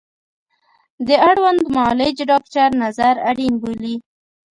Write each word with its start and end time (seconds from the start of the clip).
د 1.07 1.09
اړوند 1.29 1.61
معالج 1.75 2.17
ډاکتر 2.31 2.69
نظر 2.83 3.13
اړین 3.29 3.53
بولي 3.61 3.95